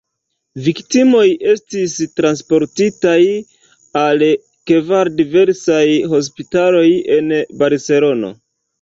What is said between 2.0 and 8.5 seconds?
transportitaj al kvar diversaj hospitaloj en Barcelono.